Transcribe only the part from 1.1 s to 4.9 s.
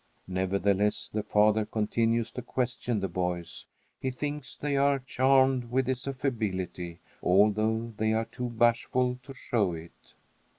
the father continues to question the boys. He thinks they